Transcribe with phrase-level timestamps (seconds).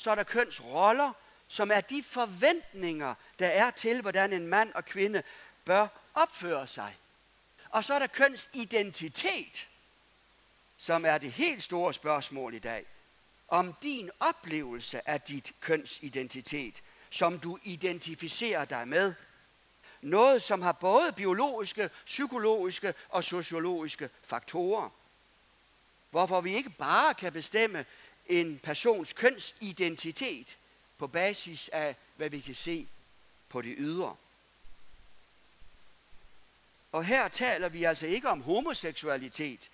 [0.00, 1.12] så er der kønsroller,
[1.48, 5.22] som er de forventninger, der er til, hvordan en mand og kvinde
[5.64, 6.96] bør opføre sig.
[7.70, 9.68] Og så er der kønsidentitet,
[10.76, 12.86] som er det helt store spørgsmål i dag.
[13.48, 19.14] Om din oplevelse af dit kønsidentitet, som du identificerer dig med.
[20.00, 24.88] Noget, som har både biologiske, psykologiske og sociologiske faktorer.
[26.10, 27.84] Hvorfor vi ikke bare kan bestemme
[28.30, 30.56] en persons kønsidentitet
[30.98, 32.86] på basis af, hvad vi kan se
[33.48, 34.16] på det ydre.
[36.92, 39.70] Og her taler vi altså ikke om homoseksualitet,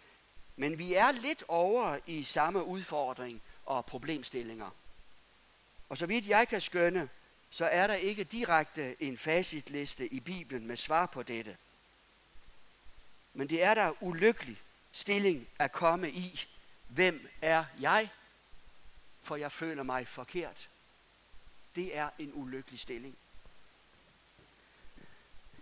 [0.56, 4.70] men vi er lidt over i samme udfordring og problemstillinger.
[5.88, 7.08] Og så vidt jeg kan skønne,
[7.50, 11.56] så er der ikke direkte en facitliste i Bibelen med svar på dette.
[13.34, 14.56] Men det er der ulykkelig
[14.92, 16.46] stilling at komme i.
[16.88, 18.08] Hvem er jeg?
[19.26, 20.68] For jeg føler mig forkert.
[21.76, 23.18] Det er en ulykkelig stilling.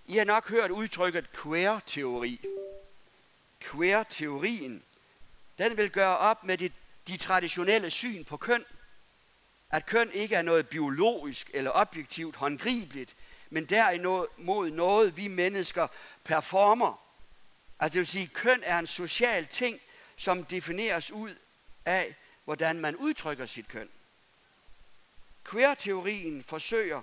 [0.06, 2.40] I har nok hørt udtrykket queer-teori.
[3.60, 4.82] Queer-teorien,
[5.58, 6.70] den vil gøre op med de,
[7.06, 8.64] de traditionelle syn på køn.
[9.70, 13.16] At køn ikke er noget biologisk eller objektivt håndgribeligt,
[13.50, 15.88] men derimod noget, vi mennesker
[16.24, 17.02] performer.
[17.78, 19.80] Altså det vil sige, køn er en social ting,
[20.16, 21.36] som defineres ud
[21.84, 23.88] af, hvordan man udtrykker sit køn.
[25.50, 27.02] Queer-teorien forsøger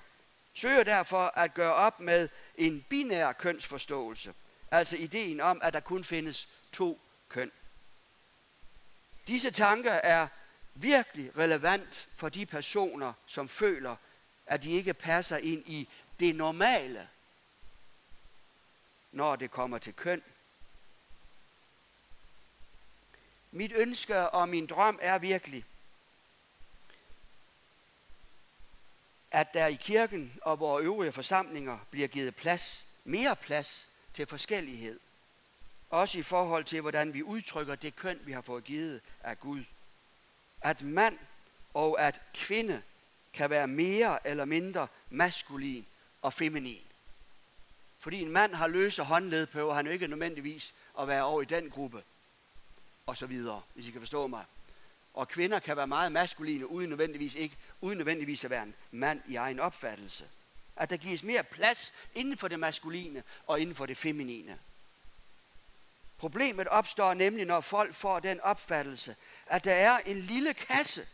[0.53, 4.33] søger derfor at gøre op med en binær kønsforståelse,
[4.71, 7.51] altså ideen om, at der kun findes to køn.
[9.27, 10.27] Disse tanker er
[10.75, 13.95] virkelig relevant for de personer, som føler,
[14.45, 15.89] at de ikke passer ind i
[16.19, 17.09] det normale,
[19.11, 20.23] når det kommer til køn.
[23.51, 25.65] Mit ønske og min drøm er virkelig,
[29.31, 34.99] at der i kirken og vores øvrige forsamlinger bliver givet plads, mere plads til forskellighed.
[35.89, 39.63] Også i forhold til, hvordan vi udtrykker det køn, vi har fået givet af Gud.
[40.61, 41.17] At mand
[41.73, 42.81] og at kvinde
[43.33, 45.85] kan være mere eller mindre maskulin
[46.21, 46.81] og feminin.
[47.99, 51.45] Fordi en mand har løse håndled på, han er ikke nødvendigvis at være over i
[51.45, 52.03] den gruppe.
[53.11, 54.45] Og så videre, hvis I kan forstå mig.
[55.13, 59.21] Og kvinder kan være meget maskuline, uden nødvendigvis, ikke, uden nødvendigvis at være en mand
[59.27, 60.25] i egen opfattelse.
[60.75, 64.59] At der gives mere plads inden for det maskuline og inden for det feminine.
[66.17, 69.15] Problemet opstår nemlig, når folk får den opfattelse,
[69.47, 71.07] at der er en lille kasse,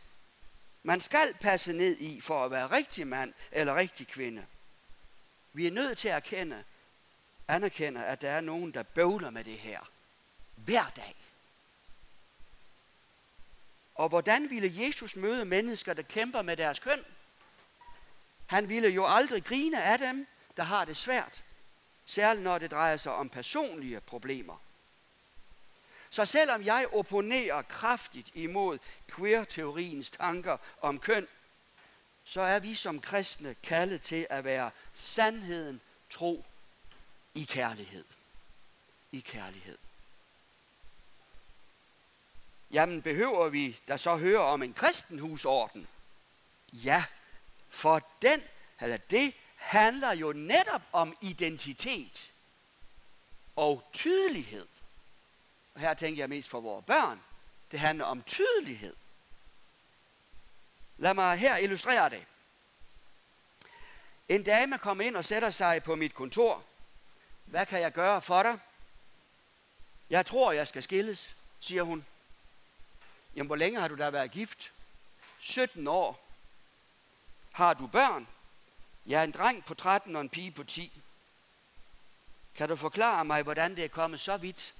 [0.82, 4.46] man skal passe ned i for at være rigtig mand eller rigtig kvinde.
[5.52, 6.64] Vi er nødt til at erkende,
[7.48, 9.80] anerkende, at der er nogen, der bøvler med det her
[10.54, 11.27] hver dag.
[13.98, 17.04] Og hvordan ville Jesus møde mennesker, der kæmper med deres køn?
[18.46, 20.26] Han ville jo aldrig grine af dem,
[20.56, 21.44] der har det svært.
[22.04, 24.56] Særligt når det drejer sig om personlige problemer.
[26.10, 31.26] Så selvom jeg opponerer kraftigt imod queer-teoriens tanker om køn,
[32.24, 36.44] så er vi som kristne kaldet til at være sandheden tro
[37.34, 38.04] i kærlighed.
[39.12, 39.78] I kærlighed.
[42.70, 45.88] Jamen behøver vi da så høre om en kristen husorden?
[46.72, 47.04] Ja,
[47.68, 48.42] for den,
[48.80, 52.30] eller det handler jo netop om identitet
[53.56, 54.66] og tydelighed.
[55.74, 57.22] Og her tænker jeg mest for vores børn.
[57.70, 58.96] Det handler om tydelighed.
[60.96, 62.26] Lad mig her illustrere det.
[64.28, 66.64] En dame kommer ind og sætter sig på mit kontor.
[67.44, 68.58] Hvad kan jeg gøre for dig?
[70.10, 72.06] Jeg tror, jeg skal skilles, siger hun.
[73.34, 74.72] Jamen, hvor længe har du da været gift?
[75.38, 76.28] 17 år.
[77.52, 78.28] Har du børn?
[79.06, 81.02] Jeg er en dreng på 13 og en pige på 10.
[82.54, 84.74] Kan du forklare mig, hvordan det er kommet så vidt?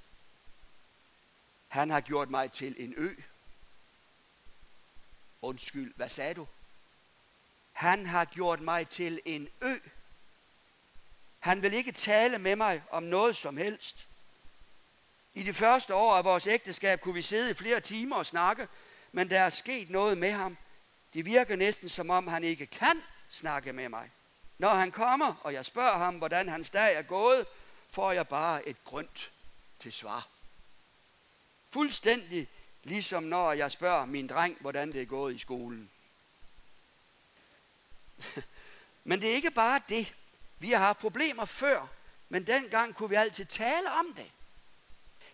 [1.68, 3.14] Han har gjort mig til en ø.
[5.42, 6.48] Undskyld, hvad sagde du?
[7.72, 9.78] Han har gjort mig til en ø.
[11.38, 14.07] Han vil ikke tale med mig om noget som helst.
[15.38, 18.68] I de første år af vores ægteskab kunne vi sidde i flere timer og snakke,
[19.12, 20.56] men der er sket noget med ham.
[21.14, 24.10] Det virker næsten som om, han ikke kan snakke med mig.
[24.58, 27.46] Når han kommer, og jeg spørger ham, hvordan hans dag er gået,
[27.90, 29.30] får jeg bare et grønt
[29.80, 30.28] til svar.
[31.70, 32.48] Fuldstændig
[32.82, 35.90] ligesom når jeg spørger min dreng, hvordan det er gået i skolen.
[39.04, 40.14] men det er ikke bare det.
[40.58, 41.88] Vi har haft problemer før,
[42.28, 44.30] men dengang kunne vi altid tale om det.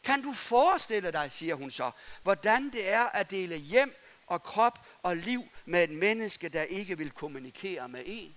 [0.05, 1.91] Kan du forestille dig, siger hun så,
[2.23, 3.97] hvordan det er at dele hjem
[4.27, 8.37] og krop og liv med et menneske, der ikke vil kommunikere med en.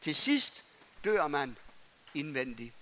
[0.00, 0.64] Til sidst
[1.04, 1.56] dør man
[2.14, 2.74] indvendigt.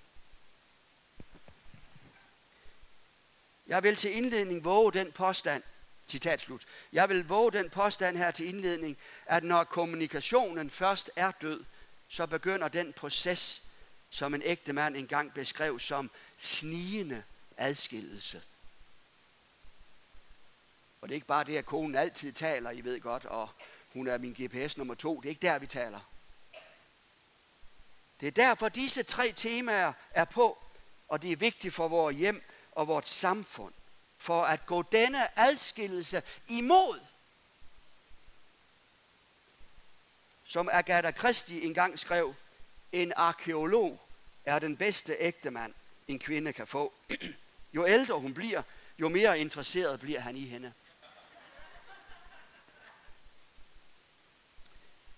[3.66, 5.62] Jeg vil til indledning våge den påstand,
[6.08, 8.96] citat slut, jeg vil våge den påstand her til indledning,
[9.26, 11.64] at når kommunikationen først er død,
[12.08, 13.62] så begynder den proces,
[14.10, 17.22] som en ægte mand engang beskrev som snigende
[17.56, 18.42] adskillelse.
[21.00, 23.48] Og det er ikke bare det, at konen altid taler, I ved godt, og
[23.92, 25.20] hun er min GPS nummer to.
[25.20, 26.00] Det er ikke der, vi taler.
[28.20, 30.58] Det er derfor, disse tre temaer er på,
[31.08, 32.42] og det er vigtigt for vores hjem
[32.72, 33.74] og vores samfund,
[34.18, 37.00] for at gå denne adskillelse imod.
[40.44, 42.34] Som Agatha Christie engang skrev,
[42.92, 44.00] en arkeolog
[44.44, 45.74] er den bedste ægte mand,
[46.08, 46.92] en kvinde kan få.
[47.74, 48.62] Jo ældre hun bliver,
[48.98, 50.72] jo mere interesseret bliver han i hende.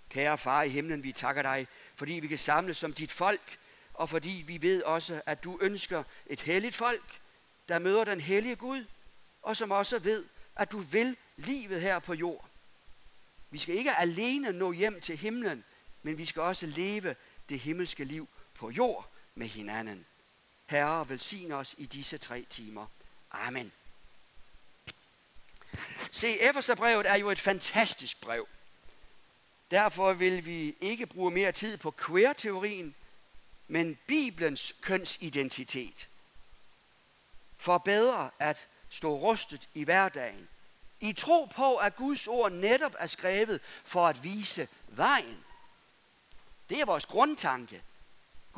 [0.08, 3.58] Kære far i himlen, vi takker dig, fordi vi kan samles som dit folk,
[3.94, 7.20] og fordi vi ved også, at du ønsker et helligt folk,
[7.68, 8.84] der møder den hellige Gud,
[9.42, 10.24] og som også ved,
[10.56, 12.48] at du vil livet her på jord.
[13.50, 15.64] Vi skal ikke alene nå hjem til himlen,
[16.02, 17.14] men vi skal også leve
[17.48, 20.06] det himmelske liv på jord med hinanden.
[20.68, 22.86] Herre, velsign os i disse tre timer.
[23.30, 23.72] Amen.
[26.10, 28.48] Se, Efeserbrevet er jo et fantastisk brev.
[29.70, 32.94] Derfor vil vi ikke bruge mere tid på queer-teorien,
[33.68, 36.08] men Bibelens kønsidentitet.
[37.56, 40.48] For bedre at stå rustet i hverdagen.
[41.00, 45.44] I tro på, at Guds ord netop er skrevet for at vise vejen.
[46.68, 47.82] Det er vores grundtanke.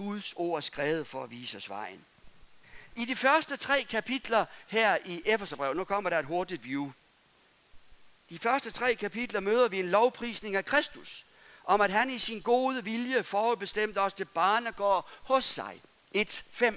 [0.01, 2.05] Guds ord skrevet for at vise os vejen.
[2.97, 6.93] I de første tre kapitler her i Efeserbrevet, nu kommer der et hurtigt view,
[8.31, 11.27] de første tre kapitler møder vi en lovprisning af Kristus,
[11.65, 15.81] om at han i sin gode vilje forudbestemte os til barnegård hos sig.
[16.17, 16.77] 1.5.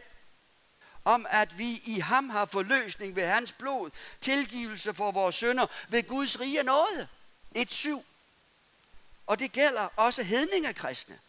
[1.06, 3.90] Om at vi i ham har forløsning ved hans blod,
[4.22, 7.08] tilgivelse for vores sønder ved Guds rige nåde.
[7.58, 8.04] 1.7.
[9.28, 11.20] Og det gælder også hedningekristne.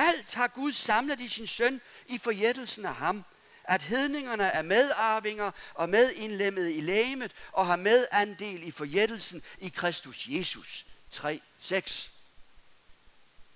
[0.00, 3.24] Alt har Gud samlet i sin søn i forjættelsen af ham,
[3.64, 10.26] at hedningerne er medarvinger og medindlemmet i lægemet og har medandel i forjættelsen i Kristus
[10.28, 10.86] Jesus.
[11.10, 12.12] 3, 6.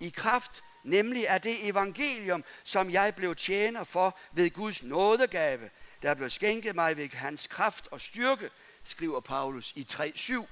[0.00, 5.70] I kraft nemlig af det evangelium, som jeg blev tjener for ved Guds nådegave,
[6.02, 8.50] der blev skænket mig ved hans kraft og styrke,
[8.84, 10.46] skriver Paulus i 3.7.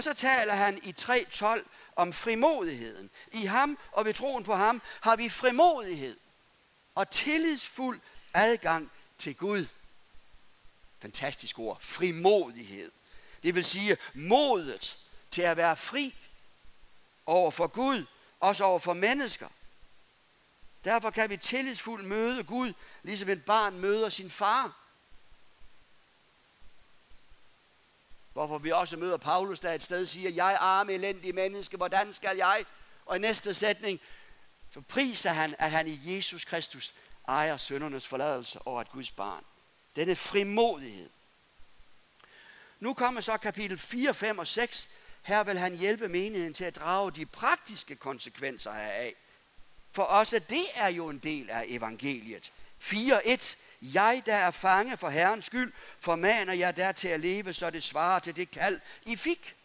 [0.00, 1.62] Og så taler han i 3.12
[1.96, 3.10] om frimodigheden.
[3.32, 6.16] I ham og ved troen på ham har vi frimodighed
[6.94, 8.00] og tillidsfuld
[8.34, 9.66] adgang til Gud.
[11.00, 11.78] Fantastisk ord.
[11.80, 12.90] Frimodighed.
[13.42, 14.98] Det vil sige modet
[15.30, 16.14] til at være fri
[17.26, 18.06] over for Gud,
[18.40, 19.48] også over for mennesker.
[20.84, 22.72] Derfor kan vi tillidsfuldt møde Gud,
[23.02, 24.79] ligesom et barn møder sin far.
[28.40, 32.36] Hvorfor vi også møder Paulus, der et sted siger, jeg arme elendig menneske, hvordan skal
[32.36, 32.64] jeg?
[33.06, 34.00] Og i næste sætning,
[34.74, 36.94] så priser han, at han i Jesus Kristus
[37.28, 39.44] ejer søndernes forladelse over et Guds barn.
[39.96, 41.10] Denne frimodighed.
[42.78, 44.88] Nu kommer så kapitel 4, 5 og 6.
[45.22, 49.14] Her vil han hjælpe menigheden til at drage de praktiske konsekvenser heraf.
[49.92, 52.52] For også det er jo en del af evangeliet.
[52.78, 53.56] 4, 1.
[53.82, 57.82] Jeg, der er fange for Herrens skyld, formaner jeg der til at leve, så det
[57.82, 59.56] svarer til det kald, I fik.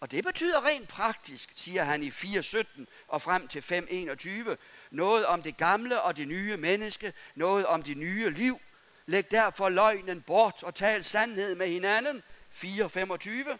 [0.00, 4.56] Og det betyder rent praktisk, siger han i 4.17 og frem til 5.21,
[4.90, 8.60] noget om det gamle og det nye menneske, noget om det nye liv.
[9.06, 12.22] Læg derfor løgnen bort og tal sandhed med hinanden.
[12.52, 13.56] 4.25.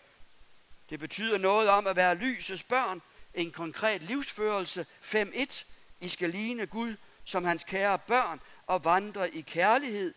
[0.91, 3.03] Det betyder noget om at være lysets børn,
[3.35, 4.87] en konkret livsførelse.
[5.03, 5.65] 5.1.
[6.01, 10.15] I skal ligne Gud som hans kære børn og vandre i kærlighed.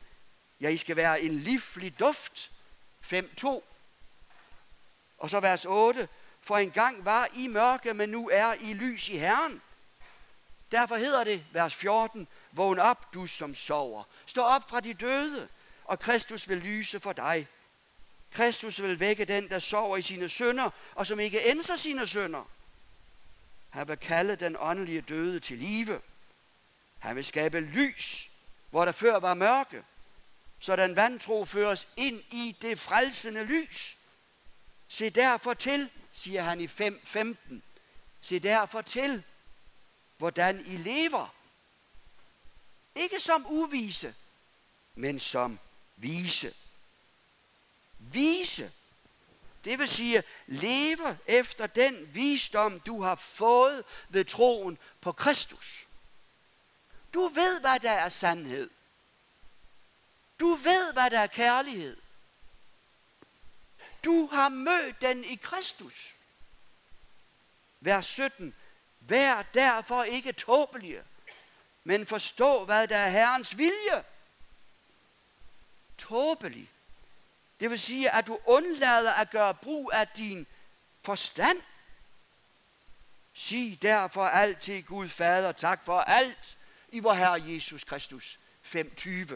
[0.61, 2.51] Ja, I skal være en livlig duft.
[3.13, 3.61] 5.2.
[5.17, 6.07] Og så vers 8.
[6.41, 9.61] For engang var I mørke, men nu er I lys i Herren.
[10.71, 14.03] Derfor hedder det, vers 14, Vågn op, du som sover.
[14.25, 15.47] Stå op fra de døde,
[15.85, 17.47] og Kristus vil lyse for dig.
[18.31, 22.49] Kristus vil vække den, der sover i sine sønder, og som ikke ændrer sine sønder.
[23.69, 26.01] Han vil kalde den åndelige døde til live.
[26.99, 28.28] Han vil skabe lys,
[28.69, 29.83] hvor der før var mørke,
[30.59, 33.97] så den vantro føres ind i det frelsende lys.
[34.87, 37.55] Se derfor til, siger han i 5.15.
[38.21, 39.23] Se derfor til,
[40.17, 41.35] hvordan I lever.
[42.95, 44.15] Ikke som uvise,
[44.95, 45.59] men som
[45.95, 46.53] vise.
[47.99, 48.71] vise.
[49.65, 55.85] Det vil sige, leve efter den visdom, du har fået ved troen på Kristus.
[57.13, 58.69] Du ved, hvad der er sandhed.
[60.39, 61.97] Du ved, hvad der er kærlighed.
[64.03, 66.15] Du har mødt den i Kristus.
[67.79, 68.55] Vers 17.
[68.99, 71.03] Vær derfor ikke tåbelige,
[71.83, 74.03] men forstå, hvad der er Herrens vilje.
[75.97, 76.71] Tåbelig.
[77.59, 80.47] Det vil sige, at du undlader at gøre brug af din
[81.01, 81.61] forstand.
[83.33, 86.57] Sig derfor altid Gud Fader tak for alt
[86.91, 88.39] i vor Herre Jesus Kristus.
[88.65, 89.33] 5.20.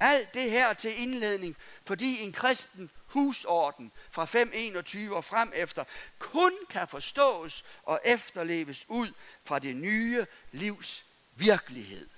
[0.00, 5.84] Alt det her til indledning, fordi en kristen husorden fra 5.21 og frem efter
[6.18, 9.12] kun kan forstås og efterleves ud
[9.44, 12.08] fra det nye livs virkelighed.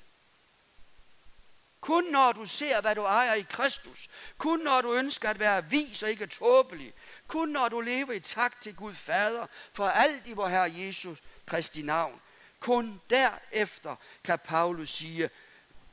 [1.81, 4.09] Kun når du ser, hvad du ejer i Kristus.
[4.39, 6.93] Kun når du ønsker at være vis og ikke tåbelig.
[7.27, 11.19] Kun når du lever i tak til Gud Fader for alt i vor Herre Jesus
[11.51, 12.21] Kristi navn.
[12.61, 15.31] Kun derefter kan Paulus sige,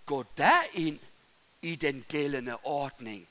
[0.05, 0.99] gå der ind
[1.61, 3.27] i den gældende ordning.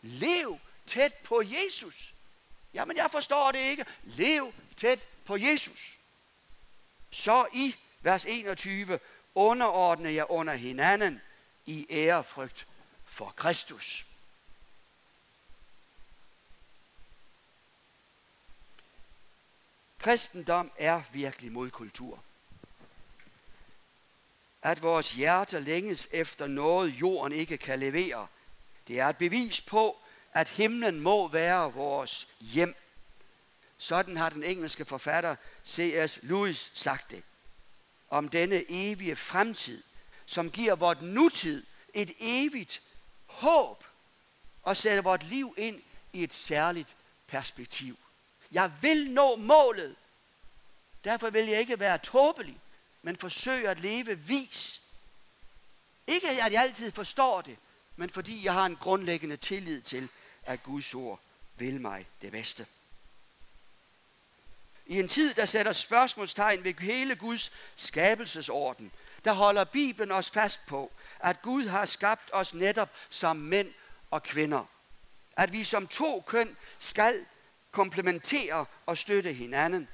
[0.00, 2.14] Lev tæt på Jesus.
[2.74, 3.84] Jamen, jeg forstår det ikke.
[4.04, 5.98] Lev tæt på Jesus.
[7.10, 8.98] Så i vers 21
[9.34, 11.20] underordner jeg under hinanden
[11.66, 12.66] i ærefrygt
[13.04, 14.07] for Kristus.
[19.98, 22.22] Kristendom er virkelig modkultur.
[24.62, 28.26] At vores hjerter længes efter noget, jorden ikke kan levere,
[28.88, 29.96] det er et bevis på,
[30.32, 32.74] at himlen må være vores hjem.
[33.78, 35.36] Sådan har den engelske forfatter
[35.66, 36.18] C.S.
[36.22, 37.22] Lewis sagt det.
[38.10, 39.82] Om denne evige fremtid,
[40.26, 42.82] som giver vort nutid et evigt
[43.26, 43.84] håb
[44.62, 47.96] og sætter vort liv ind i et særligt perspektiv.
[48.52, 49.96] Jeg vil nå målet.
[51.04, 52.60] Derfor vil jeg ikke være tåbelig,
[53.02, 54.82] men forsøge at leve vis.
[56.06, 57.56] Ikke at jeg altid forstår det,
[57.96, 60.08] men fordi jeg har en grundlæggende tillid til,
[60.42, 61.20] at Guds ord
[61.56, 62.66] vil mig det bedste.
[64.86, 68.92] I en tid, der sætter spørgsmålstegn ved hele Guds skabelsesorden,
[69.24, 73.72] der holder Bibelen os fast på, at Gud har skabt os netop som mænd
[74.10, 74.64] og kvinder.
[75.36, 77.26] At vi som to køn skal
[77.70, 79.88] komplementere og støtte hinanden,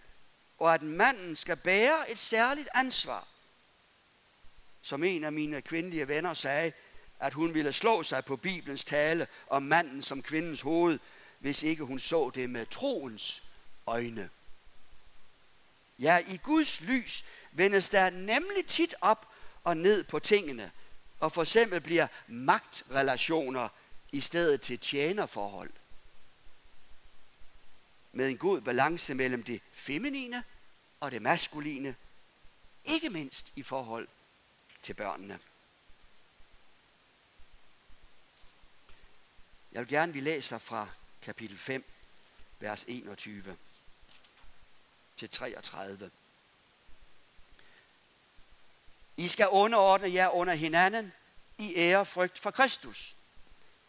[0.58, 3.28] og at manden skal bære et særligt ansvar.
[4.82, 6.72] Som en af mine kvindelige venner sagde,
[7.20, 10.98] at hun ville slå sig på Bibelens tale om manden som kvindens hoved,
[11.38, 13.42] hvis ikke hun så det med troens
[13.86, 14.30] øjne.
[15.98, 19.28] Ja, i Guds lys vendes der nemlig tit op
[19.64, 20.70] og ned på tingene,
[21.20, 23.68] og for eksempel bliver magtrelationer
[24.12, 25.70] i stedet til tjenerforhold.
[28.14, 30.44] Med en god balance mellem det feminine
[31.00, 31.94] og det maskuline,
[32.84, 34.08] ikke mindst i forhold
[34.82, 35.38] til børnene.
[39.72, 40.88] Jeg vil gerne, vi læser fra
[41.22, 41.84] kapitel 5,
[42.60, 43.56] vers 21
[45.16, 46.10] til 33.
[49.16, 51.12] I skal underordne jer under hinanden
[51.58, 53.16] i ærefrygt for Kristus.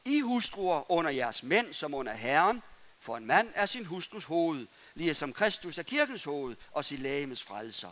[0.05, 2.61] I hustruer under jeres mænd som under Herren,
[3.05, 6.99] for en mand er sin hustrus hoved, lige som Kristus er kirkens hoved og sin
[6.99, 7.91] lægemes frelser.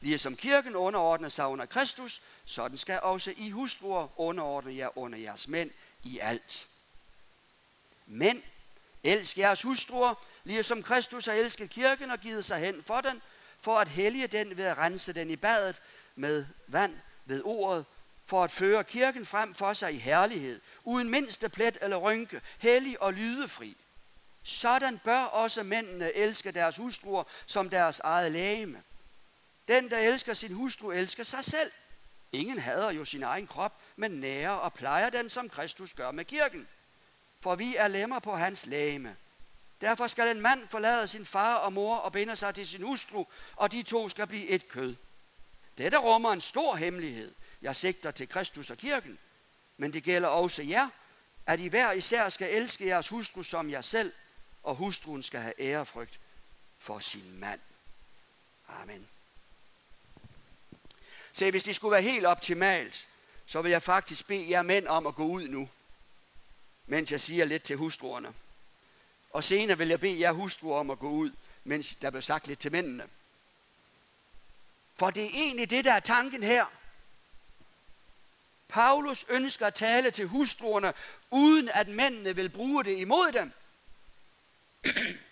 [0.00, 5.18] Lige som kirken underordner sig under Kristus, sådan skal også I hustruer underordne jer under
[5.18, 5.70] jeres mænd
[6.02, 6.68] i alt.
[8.06, 8.42] Men
[9.02, 13.22] elsk jeres hustruer, lige som Kristus har elsket kirken og givet sig hen for den,
[13.60, 15.82] for at hellige den ved at rense den i badet
[16.16, 17.84] med vand ved ordet,
[18.24, 23.02] for at føre kirken frem for sig i herlighed, uden mindste plet eller rynke, hellig
[23.02, 23.76] og lydefri.
[24.46, 28.82] Sådan bør også mændene elske deres hustruer som deres eget lægeme.
[29.68, 31.70] Den, der elsker sin hustru, elsker sig selv.
[32.32, 36.24] Ingen hader jo sin egen krop, men nærer og plejer den, som Kristus gør med
[36.24, 36.68] kirken.
[37.40, 39.16] For vi er lemmer på hans lægeme.
[39.80, 43.24] Derfor skal en mand forlade sin far og mor og binde sig til sin hustru,
[43.56, 44.96] og de to skal blive et kød.
[45.78, 47.34] Dette rummer en stor hemmelighed.
[47.62, 49.18] Jeg sigter til Kristus og kirken.
[49.76, 50.88] Men det gælder også jer,
[51.46, 54.12] at I hver især skal elske jeres hustru som jer selv,
[54.64, 56.20] og hustruen skal have ærefrygt
[56.78, 57.60] for sin mand.
[58.68, 59.08] Amen.
[61.32, 63.06] Se, hvis det skulle være helt optimalt,
[63.46, 65.68] så vil jeg faktisk bede jer mænd om at gå ud nu,
[66.86, 68.34] mens jeg siger lidt til hustruerne.
[69.30, 71.32] Og senere vil jeg bede jer hustruer om at gå ud,
[71.64, 73.08] mens der bliver sagt lidt til mændene.
[74.96, 76.66] For det er egentlig det, der er tanken her.
[78.68, 80.92] Paulus ønsker at tale til hustruerne,
[81.30, 83.52] uden at mændene vil bruge det imod dem.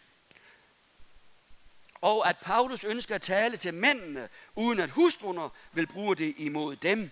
[2.11, 6.77] og at Paulus ønsker at tale til mændene, uden at hustruerne vil bruge det imod
[6.77, 7.11] dem.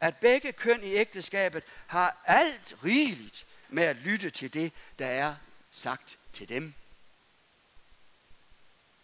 [0.00, 5.34] At begge køn i ægteskabet har alt rigeligt med at lytte til det, der er
[5.70, 6.74] sagt til dem.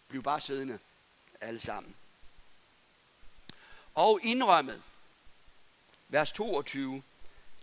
[0.07, 0.79] Bliv bare siddende,
[1.41, 1.95] alle sammen.
[3.95, 4.83] Og indrømmet,
[6.07, 7.03] vers 22,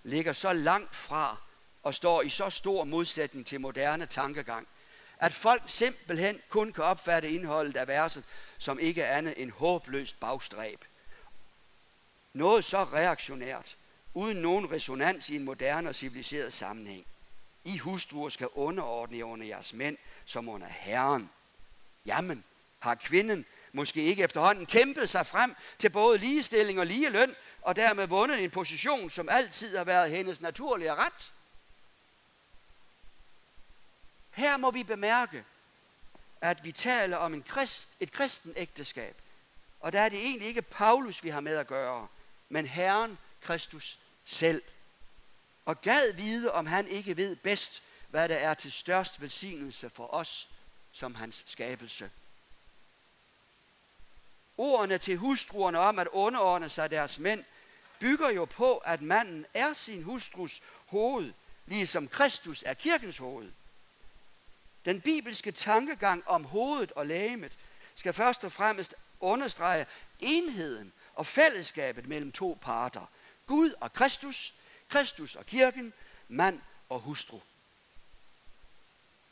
[0.02, 1.37] ligger så langt fra
[1.84, 4.66] og står i så stor modsætning til moderne tankegang,
[5.18, 8.24] at folk simpelthen kun kan opfatte indholdet af verset
[8.58, 10.84] som ikke andet end håbløst bagstræb.
[12.32, 13.76] Noget så reaktionært,
[14.14, 17.06] uden nogen resonans i en moderne og civiliseret sammenhæng.
[17.64, 21.30] I hustruer skal underordne jer under jeres mænd, som under Herren.
[22.06, 22.44] Jamen,
[22.78, 27.76] har kvinden måske ikke efterhånden kæmpet sig frem til både ligestilling og lige løn, og
[27.76, 31.32] dermed vundet en position, som altid har været hendes naturlige ret?
[34.34, 35.44] Her må vi bemærke,
[36.40, 39.16] at vi taler om en krist, et kristen ægteskab.
[39.80, 42.08] Og der er det egentlig ikke Paulus, vi har med at gøre,
[42.48, 44.62] men Herren Kristus selv.
[45.64, 50.14] Og gad vide, om han ikke ved bedst, hvad der er til størst velsignelse for
[50.14, 50.48] os
[50.92, 52.10] som hans skabelse.
[54.58, 57.44] Ordene til hustruerne om at underordne sig deres mænd,
[57.98, 61.32] bygger jo på, at manden er sin hustrus hoved,
[61.66, 63.52] ligesom Kristus er kirkens hoved.
[64.84, 67.58] Den bibelske tankegang om hovedet og lægemet
[67.94, 69.86] skal først og fremmest understrege
[70.20, 73.06] enheden og fællesskabet mellem to parter.
[73.46, 74.54] Gud og Kristus,
[74.88, 75.92] Kristus og kirken,
[76.28, 77.40] mand og hustru.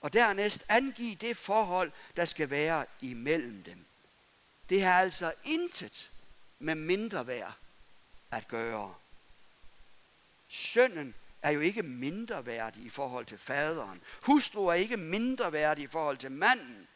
[0.00, 3.84] Og dernæst angive det forhold, der skal være imellem dem.
[4.68, 6.10] Det har altså intet
[6.58, 7.52] med mindre værd
[8.30, 8.94] at gøre.
[10.48, 14.02] Sønnen er jo ikke mindre værdig i forhold til faderen.
[14.22, 16.88] Hustru er ikke mindre værdig i forhold til manden.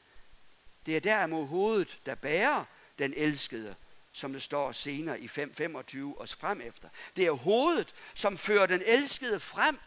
[0.86, 2.64] Det er derimod hovedet, der bærer
[2.98, 3.74] den elskede,
[4.12, 6.88] som det står senere i 5.25 og frem efter.
[7.16, 9.78] Det er hovedet, som fører den elskede frem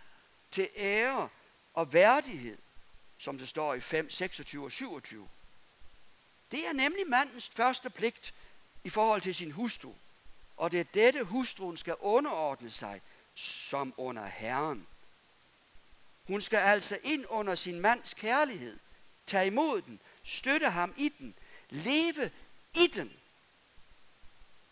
[0.52, 1.30] til ære
[1.74, 2.58] og værdighed,
[3.18, 5.28] som det står i 5, 26 og 27.
[6.52, 8.34] Det er nemlig mandens første pligt
[8.84, 9.94] i forhold til sin hustru.
[10.58, 13.02] Og det er dette, hustruen skal underordne sig
[13.40, 14.88] som under Herren.
[16.28, 18.80] Hun skal altså ind under sin mands kærlighed,
[19.28, 21.36] tage imod den, støtte ham i den,
[21.70, 22.32] leve
[22.76, 23.14] i den.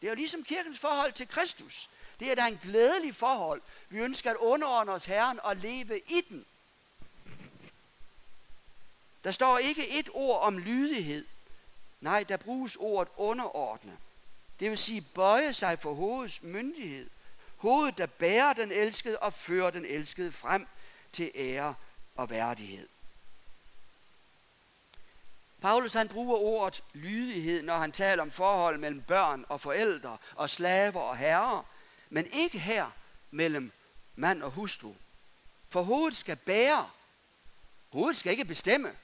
[0.02, 1.90] Det er jo ligesom kirkens forhold til Kristus.
[2.20, 3.62] Det er da en glædelig forhold.
[3.90, 6.46] Vi ønsker at underordne os Herren og leve i den.
[9.24, 11.26] Der står ikke et ord om lydighed.
[12.02, 13.98] Nej, der bruges ordet underordne.
[14.60, 17.10] Det vil sige bøje sig for hovedets myndighed.
[17.58, 20.68] Hovedet, der bærer den elskede og fører den elskede frem
[21.14, 21.76] til ære
[22.16, 22.88] og værdighed.
[25.62, 30.50] Paulus han bruger ordet lydighed, når han taler om forhold mellem børn og forældre og
[30.50, 31.66] slaver og herrer,
[32.10, 32.92] men ikke her
[33.32, 33.72] mellem
[34.16, 34.96] mand og hustru.
[35.70, 36.90] For hovedet skal bære.
[37.90, 38.96] Hovedet skal ikke bestemme.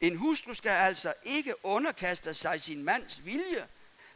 [0.00, 3.68] En hustru skal altså ikke underkaste sig sin mands vilje,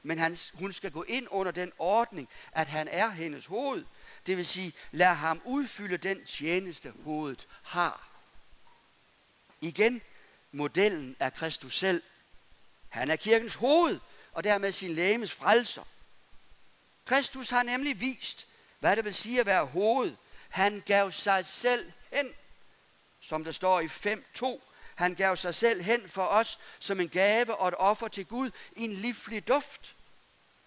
[0.09, 3.85] men han, hun skal gå ind under den ordning, at han er hendes hoved.
[4.27, 8.09] Det vil sige, lad ham udfylde den tjeneste, hovedet har.
[9.61, 10.03] Igen,
[10.53, 12.03] modellen er Kristus selv.
[12.89, 14.01] Han er kirkens hoved,
[14.33, 15.83] og dermed sin lægemes frelser.
[17.05, 20.17] Kristus har nemlig vist, hvad det vil sige at være hoved.
[20.49, 22.31] Han gav sig selv hen,
[23.21, 24.61] som der står i 5.2.
[24.95, 28.51] Han gav sig selv hen for os som en gave og et offer til Gud
[28.77, 29.95] en livlig duft.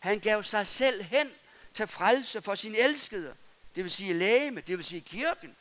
[0.01, 1.31] Han gav sig selv hen
[1.73, 3.35] til frelse for sin elskede,
[3.75, 5.55] det vil sige lægeme, det vil sige kirken.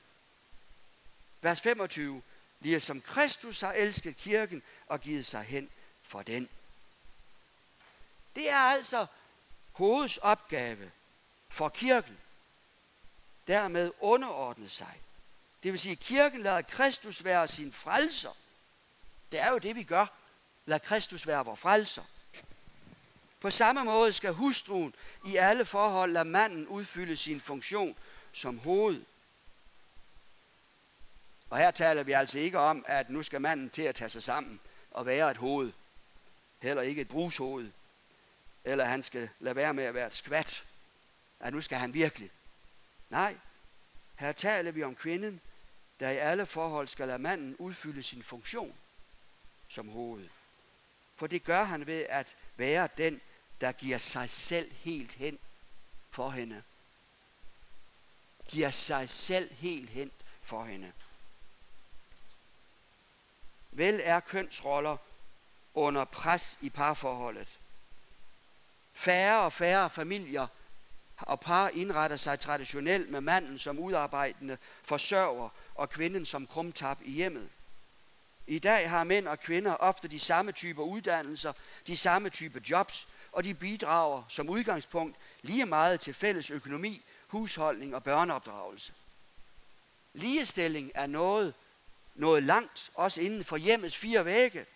[1.43, 2.23] Vers 25.
[2.61, 5.71] Lige som Kristus har elsket kirken og givet sig hen
[6.03, 6.49] for den.
[8.37, 9.07] Det er altså
[9.73, 10.91] hovedets opgave
[11.49, 12.19] for kirken.
[13.47, 15.01] Dermed underordne sig.
[15.63, 18.37] Det vil sige, at kirken lader Kristus være sin frelser.
[19.33, 20.07] Det er jo det, vi gør.
[20.67, 22.05] Lad Kristus være vores frelser.
[23.41, 24.95] På samme måde skal hustruen
[25.27, 27.97] i alle forhold lade manden udfylde sin funktion
[28.33, 29.03] som hoved.
[31.51, 34.23] Og her taler vi altså ikke om, at nu skal manden til at tage sig
[34.23, 35.73] sammen og være et hoved.
[36.63, 37.71] Heller ikke et brugshoved.
[38.65, 40.65] Eller han skal lade være med at være et skvat.
[41.41, 42.31] At nu skal han virkelig.
[43.11, 43.37] Nej,
[44.17, 45.41] her taler vi om kvinden,
[46.01, 48.75] der i alle forhold skal lade manden udfylde sin funktion
[49.69, 50.29] som hoved.
[51.17, 53.21] For det gør han ved at være den,
[53.61, 55.39] der giver sig selv helt hen
[56.11, 56.63] for hende.
[58.49, 60.11] Giver sig selv helt hen
[60.43, 60.93] for hende.
[63.71, 64.97] Vel er kønsroller
[65.75, 67.49] under pres i parforholdet.
[68.93, 70.47] Færre og færre familier
[71.17, 77.11] og par indretter sig traditionelt med manden som udarbejdende forsørger og kvinden som krumtap i
[77.11, 77.49] hjemmet.
[78.47, 81.53] I dag har mænd og kvinder ofte de samme typer uddannelser,
[81.87, 87.95] de samme typer jobs, og de bidrager som udgangspunkt lige meget til fælles økonomi, husholdning
[87.95, 88.93] og børneopdragelse.
[90.13, 91.55] Ligestilling er noget,
[92.15, 94.67] noget langt, også inden for hjemmets fire vægge,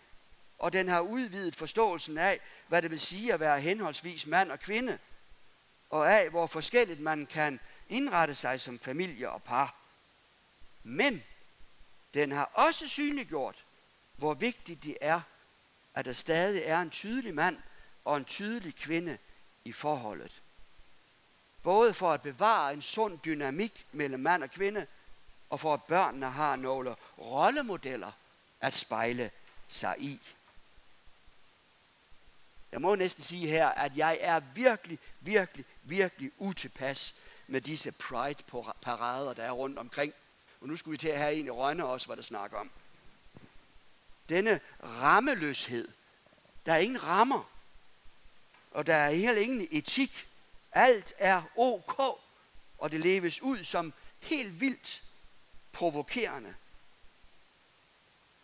[0.59, 4.59] og den har udvidet forståelsen af, hvad det vil sige at være henholdsvis mand og
[4.59, 4.97] kvinde,
[5.89, 9.75] og af, hvor forskelligt man kan indrette sig som familie og par.
[10.83, 11.23] Men
[12.13, 13.65] den har også synliggjort,
[14.15, 15.21] hvor vigtigt det er,
[15.93, 17.57] at der stadig er en tydelig mand
[18.05, 19.17] og en tydelig kvinde
[19.65, 20.41] i forholdet.
[21.63, 24.87] Både for at bevare en sund dynamik mellem mand og kvinde,
[25.49, 28.11] og for at børnene har nogle rollemodeller
[28.61, 29.31] at spejle
[29.67, 30.21] sig i.
[32.71, 37.15] Jeg må næsten sige her, at jeg er virkelig, virkelig, virkelig utilpas
[37.47, 40.13] med disse pride-parader, der er rundt omkring.
[40.61, 42.71] Og nu skulle vi til at have en i Rønne også, hvad der snakker om.
[44.29, 45.87] Denne rammeløshed.
[46.65, 47.54] Der er ingen rammer.
[48.75, 50.27] Og der er heller ingen etik.
[50.71, 51.99] Alt er ok,
[52.77, 55.03] og det leves ud som helt vildt
[55.71, 56.55] provokerende.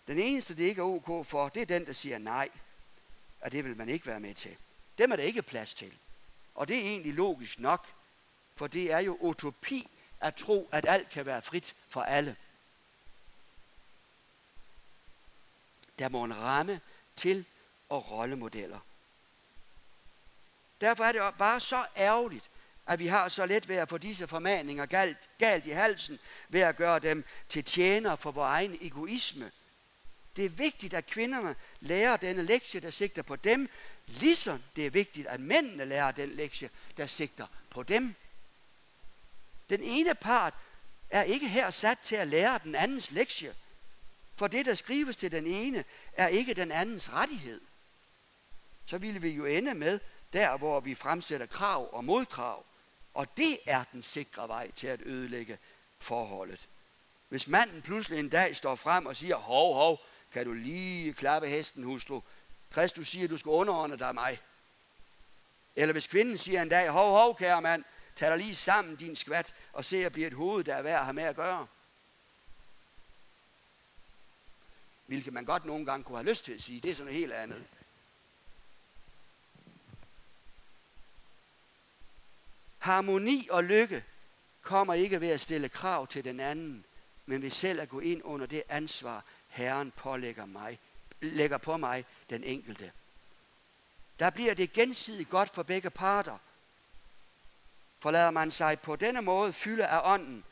[0.07, 2.49] Den eneste, det ikke er ok for, det er den, der siger nej.
[3.41, 4.57] og det vil man ikke være med til.
[4.97, 5.93] Dem er der ikke plads til.
[6.55, 7.87] Og det er egentlig logisk nok,
[8.55, 9.89] for det er jo utopi
[10.19, 12.35] at tro, at alt kan være frit for alle.
[15.99, 16.81] Der må en ramme
[17.15, 17.45] til
[17.89, 18.79] og rollemodeller.
[20.81, 22.45] Derfor er det bare så ærgerligt,
[22.87, 26.61] at vi har så let ved at få disse formaninger galt, galt i halsen, ved
[26.61, 29.51] at gøre dem til tjener for vores egen egoisme.
[30.35, 33.69] Det er vigtigt, at kvinderne lærer denne lektie, der sigter på dem,
[34.07, 38.15] ligesom det er vigtigt, at mændene lærer den lektie, der sigter på dem.
[39.69, 40.53] Den ene part
[41.09, 43.55] er ikke her sat til at lære den andens lektie,
[44.35, 47.61] for det, der skrives til den ene, er ikke den andens rettighed.
[48.85, 49.99] Så ville vi jo ende med
[50.33, 52.65] der, hvor vi fremsætter krav og modkrav.
[53.13, 55.57] Og det er den sikre vej til at ødelægge
[55.99, 56.69] forholdet.
[57.29, 59.99] Hvis manden pludselig en dag står frem og siger, hov, hov,
[60.33, 62.21] kan du lige klappe hesten, hustru?
[62.71, 64.39] Kristus siger, du skal underordne dig mig.
[65.75, 67.83] Eller hvis kvinden siger en dag, hov, hov, kære mand,
[68.15, 70.99] tag dig lige sammen, din skvat, og se at blive et hoved, der er værd
[70.99, 71.67] at have med at gøre.
[75.05, 77.19] Hvilket man godt nogle gange kunne have lyst til at sige, det er sådan noget
[77.19, 77.65] helt andet.
[82.81, 84.03] Harmoni og lykke
[84.61, 86.85] kommer ikke ved at stille krav til den anden,
[87.25, 90.79] men ved selv at gå ind under det ansvar, Herren pålægger mig,
[91.21, 92.91] lægger på mig, den enkelte.
[94.19, 96.37] Der bliver det gensidigt godt for begge parter.
[97.99, 100.43] Forlader man sig på denne måde fylde af ånden,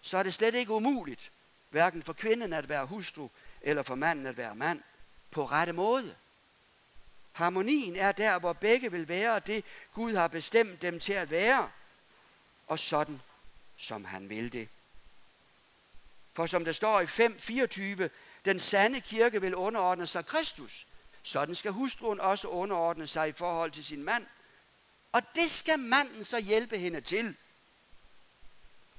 [0.00, 1.30] så er det slet ikke umuligt,
[1.70, 3.28] hverken for kvinden at være hustru,
[3.60, 4.82] eller for manden at være mand,
[5.30, 6.16] på rette måde.
[7.34, 11.70] Harmonien er der, hvor begge vil være det, Gud har bestemt dem til at være,
[12.66, 13.20] og sådan,
[13.76, 14.68] som han vil det.
[16.32, 18.08] For som der står i 5.24,
[18.44, 20.86] den sande kirke vil underordne sig Kristus.
[21.22, 24.26] Sådan skal hustruen også underordne sig i forhold til sin mand.
[25.12, 27.36] Og det skal manden så hjælpe hende til.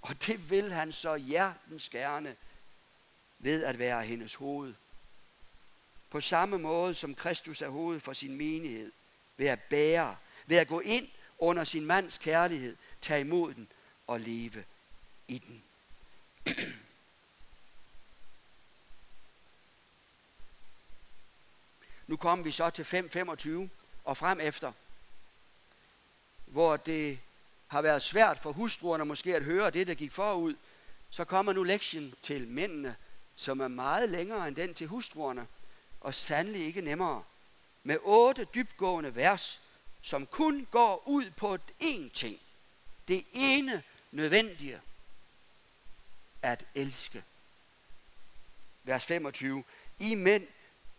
[0.01, 2.35] Og det vil han så hjertens gerne
[3.39, 4.73] ved at være hendes hoved.
[6.15, 8.91] På samme måde som Kristus er hoved for sin menighed.
[9.37, 11.07] Ved at bære, ved at gå ind
[11.39, 13.67] under sin mands kærlighed, tage imod den
[14.07, 14.63] og leve
[15.27, 15.63] i den.
[22.07, 23.69] Nu kommer vi så til 5.25
[24.03, 24.71] og frem efter,
[26.45, 27.19] hvor det
[27.67, 30.55] har været svært for hustruerne måske at høre det, der gik forud.
[31.09, 32.95] Så kommer nu lektien til mændene,
[33.35, 35.47] som er meget længere end den til hustruerne,
[36.05, 37.23] og sandelig ikke nemmere.
[37.83, 39.61] Med otte dybgående vers,
[40.01, 42.39] som kun går ud på én ting.
[43.07, 44.81] Det ene nødvendige.
[46.41, 47.23] At elske.
[48.83, 49.63] Vers 25.
[49.99, 50.47] I mænd,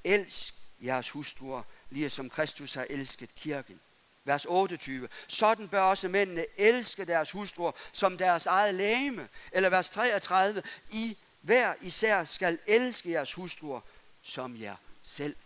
[0.05, 3.81] elsk jeres hustruer, lige som Kristus har elsket kirken.
[4.25, 5.09] Vers 28.
[5.27, 9.29] Sådan bør også mændene elske deres hustruer som deres eget læme.
[9.53, 10.62] Eller vers 33.
[10.90, 13.81] I hver især skal elske jeres hustruer
[14.23, 15.37] som jer selv.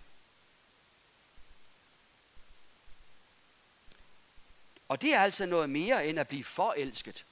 [4.88, 7.24] Og det er altså noget mere end at blive forelsket.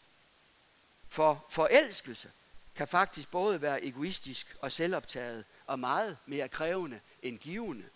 [1.09, 2.31] For forelskelse
[2.75, 7.88] kan faktisk både være egoistisk og selvoptaget, og meget mere krævende end givende.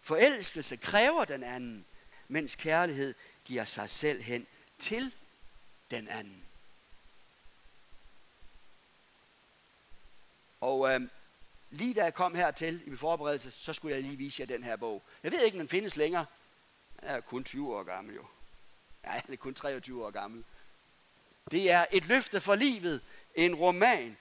[0.00, 1.84] Forelskelse kræver den anden,
[2.28, 4.46] mens kærlighed giver sig selv hen
[4.78, 5.12] til
[5.90, 6.44] den anden.
[10.60, 11.08] Og øh,
[11.70, 14.64] lige da jeg kom hertil i min forberedelse, så skulle jeg lige vise jer den
[14.64, 15.02] her bog.
[15.22, 16.26] Jeg ved ikke, om den findes længere.
[17.00, 18.24] Den er kun 20 år gammel jo.
[19.02, 20.44] Nej, den er kun 23 år gammel.
[21.50, 23.00] Det er et løfte for livet,
[23.34, 24.16] en roman.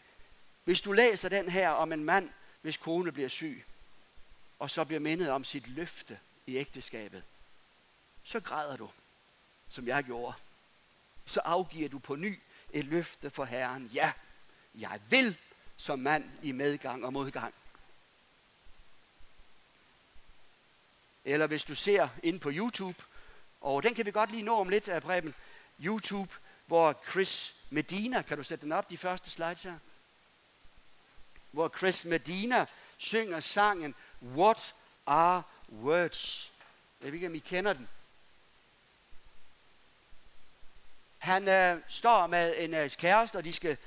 [0.64, 2.30] Hvis du læser den her om en mand,
[2.62, 3.66] hvis kone bliver syg,
[4.60, 7.24] og så bliver mindet om sit løfte i ægteskabet,
[8.24, 8.90] så græder du,
[9.70, 10.34] som jeg gjorde.
[11.26, 12.40] Så afgiver du på ny
[12.74, 13.86] et løfte for Herren.
[13.94, 14.12] Ja,
[14.76, 15.38] jeg vil
[15.78, 17.54] som mand i medgang og modgang.
[21.26, 23.04] Eller hvis du ser ind på YouTube,
[23.62, 25.36] og den kan vi godt lige nå om lidt af Preben,
[25.80, 26.34] YouTube,
[26.66, 29.78] hvor Chris Medina, kan du sætte den op, de første slides her?
[31.52, 32.66] Hvor Chris Medina
[32.98, 36.52] synger sangen What are words?
[37.02, 37.90] Jeg ved ikke, om I kender den.
[41.18, 43.78] Han øh, står med en øh, kæreste, og de skal,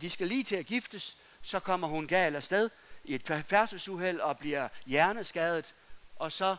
[0.00, 1.16] de skal lige til at giftes.
[1.42, 2.70] Så kommer hun gal afsted
[3.04, 5.74] i et færdselsuheld og bliver hjerneskadet.
[6.16, 6.56] Og så,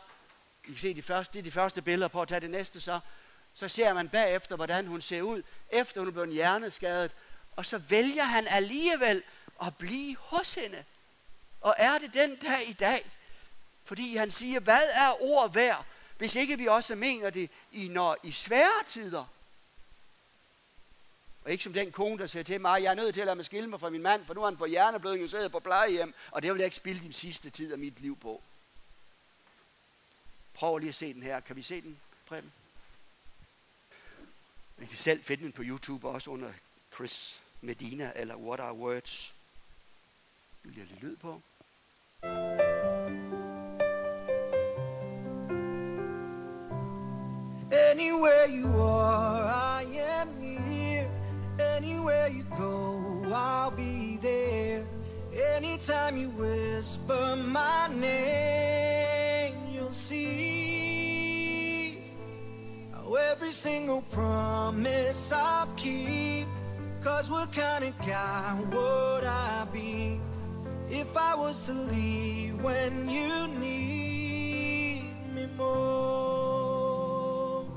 [0.64, 2.82] I kan se de første, det er de første billeder på at tage det næste
[2.82, 3.00] så.
[3.54, 7.12] Så ser man bagefter, hvordan hun ser ud, efter hun er blevet hjerneskadet.
[7.56, 9.24] Og så vælger han alligevel
[9.66, 10.84] at blive hos hende.
[11.62, 13.12] Og er det den dag i dag?
[13.86, 15.86] Fordi han siger, hvad er ord værd,
[16.18, 19.26] hvis ikke vi også mener det i, når, i svære tider?
[21.48, 23.36] Og ikke som den kone, der siger til mig, jeg er nødt til at lade
[23.36, 25.60] mig skille mig fra min mand, for nu er han på hjerneblødning og sidder på
[25.60, 28.42] plejehjem, og det vil jeg ikke spille de sidste tid af mit liv på.
[30.54, 31.40] Prøv lige at se den her.
[31.40, 32.52] Kan vi se den, Preben?
[34.78, 36.54] Vi kan selv finde den på YouTube også under
[36.96, 39.34] Chris Medina eller What Are Words.
[40.64, 41.42] Nu bliver lidt lyd på.
[47.72, 49.27] Anywhere you are,
[55.90, 60.38] Anytime you whisper my name, you'll see
[62.92, 66.46] how every single promise I'll keep.
[67.02, 70.20] Cause what kind of guy would I be
[70.90, 77.70] if I was to leave when you need me most?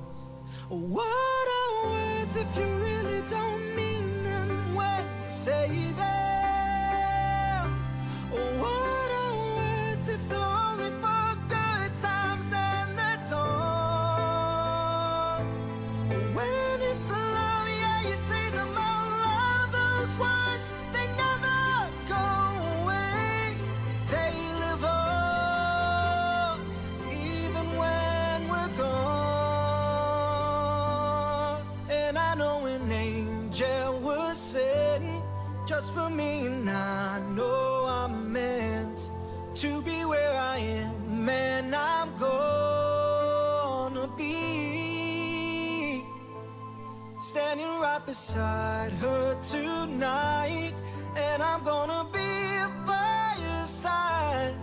[0.68, 6.09] What are words if you really don't mean them when you say them?
[47.60, 50.72] Standing right beside her tonight,
[51.16, 52.18] and I'm gonna be
[52.86, 54.54] by her side.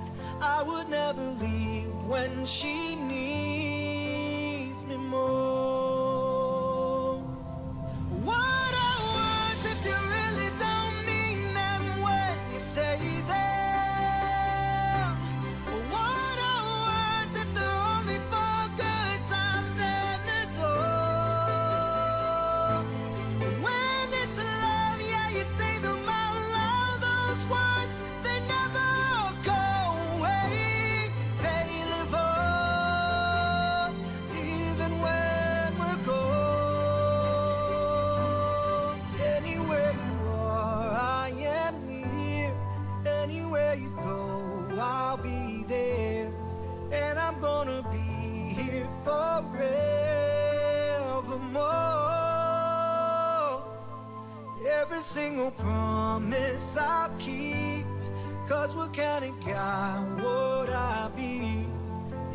[0.41, 3.96] I would never leave when she needs
[55.17, 57.85] single promise I'll keep.
[58.47, 61.65] Cause what kind of guy would I be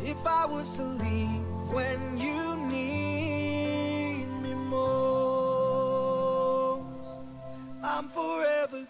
[0.03, 5.63] if I was to leave when you need me most?
[7.81, 8.85] I'm forever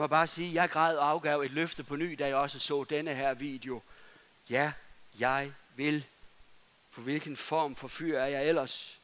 [0.00, 2.36] Jeg må bare sige, at jeg græd og afgav et løfte på ny, da jeg
[2.36, 3.82] også så denne her video.
[4.50, 4.72] Ja,
[5.18, 6.06] jeg vil.
[6.90, 9.00] For hvilken form for fyr er jeg ellers?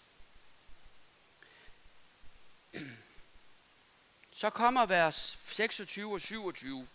[4.40, 6.88] Så kommer vers 26 og 27.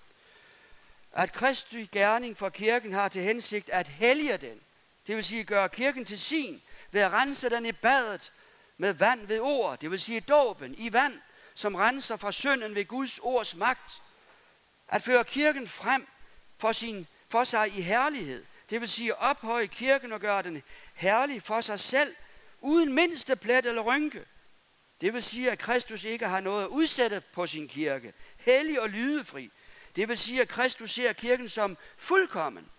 [1.12, 4.62] At Kristi gerning for kirken har til hensigt at hellige den.
[5.08, 6.62] Det vil sige gøre kirken til sin,
[6.92, 8.34] ved at rense den i badet
[8.78, 9.80] med vand ved ord.
[9.80, 11.22] Det vil sige dåben i vand,
[11.56, 14.02] som renser fra synden ved Guds ords magt.
[14.88, 16.08] At føre kirken frem
[16.58, 18.46] for, sin, for sig i herlighed.
[18.70, 22.16] Det vil sige ophøje kirken og gøre den herlig for sig selv,
[22.62, 24.26] uden mindste plet eller rynke.
[25.02, 28.14] Det vil sige, at Kristus ikke har noget at udsætte på sin kirke.
[28.38, 29.52] Hellig og lydefri.
[29.96, 32.70] Det vil sige, at Kristus ser kirken som fuldkommen.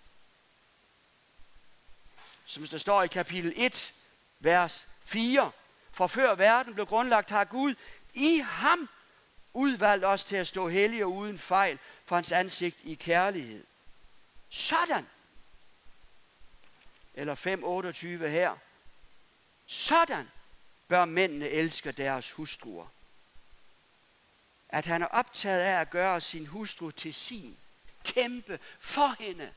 [2.45, 3.95] Som der står i kapitel 1,
[4.41, 5.51] vers 4.
[5.93, 7.75] For før verden blev grundlagt, har Gud
[8.15, 8.89] i ham
[9.55, 13.65] udvalgt os til at stå hellige og uden fejl for hans ansigt i kærlighed.
[14.49, 15.07] Sådan.
[17.15, 18.57] Eller 5.28 her.
[19.67, 20.31] Sådan
[20.89, 22.87] bør mændene elske deres hustruer.
[24.69, 27.57] At han er optaget af at gøre sin hustru til sin,
[28.05, 29.53] kæmpe for hende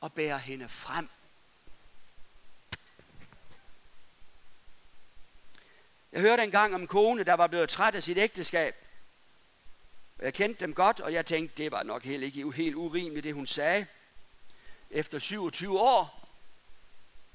[0.00, 1.08] og bære hende frem.
[6.16, 8.76] Jeg hørte engang om en kone, der var blevet træt af sit ægteskab.
[10.18, 13.34] Jeg kendte dem godt, og jeg tænkte, det var nok helt ikke helt urimeligt, det
[13.34, 13.86] hun sagde.
[14.90, 16.28] Efter 27 år.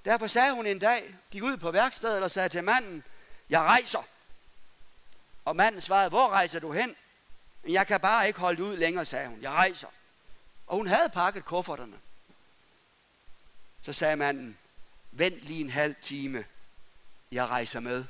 [0.05, 3.03] Derfor sagde hun en dag, gik ud på værkstedet og sagde til manden,
[3.49, 4.07] jeg rejser.
[5.45, 6.95] Og manden svarede, hvor rejser du hen?
[7.67, 9.41] Jeg kan bare ikke holde ud længere, sagde hun.
[9.41, 9.87] Jeg rejser.
[10.67, 11.99] Og hun havde pakket kufferterne.
[13.81, 14.57] Så sagde manden,
[15.11, 16.45] vent lige en halv time.
[17.31, 18.05] Jeg rejser med.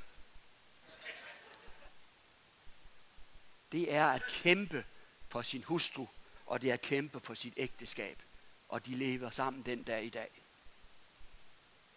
[3.72, 4.86] Det er at kæmpe
[5.30, 6.06] for sin hustru,
[6.46, 8.22] og det er at kæmpe for sit ægteskab.
[8.70, 10.30] Og de lever sammen den dag i dag.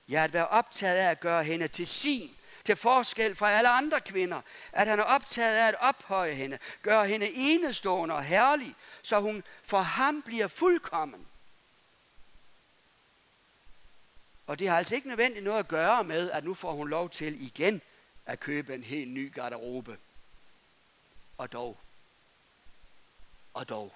[0.09, 2.31] Jeg er at være optaget af at gøre hende til sin,
[2.65, 4.41] til forskel fra alle andre kvinder,
[4.73, 9.45] at han er optaget af at ophøje hende, gøre hende enestående og herlig, så hun
[9.63, 11.27] for ham bliver fuldkommen.
[14.47, 17.11] Og det har altså ikke nødvendigt noget at gøre med, at nu får hun lov
[17.11, 17.81] til igen
[18.27, 19.99] at købe en helt ny garderobe.
[21.39, 21.79] Og dog.
[23.55, 23.95] Og dog.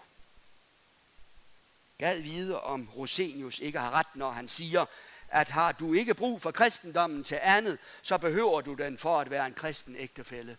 [1.99, 4.87] Gad vide, om Rosenius ikke har ret, når han siger,
[5.29, 9.31] at har du ikke brug for kristendommen til andet, så behøver du den for at
[9.31, 10.59] være en kristen ægtefælle.